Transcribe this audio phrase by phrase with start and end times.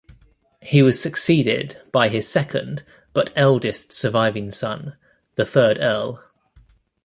[0.63, 2.81] He was succeeded by his second
[3.13, 4.97] but eldest surviving son,
[5.35, 6.23] the third Earl.